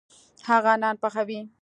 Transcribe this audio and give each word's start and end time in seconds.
هغه 0.49 0.73
نان 0.81 0.95
پخوي. 1.03 1.39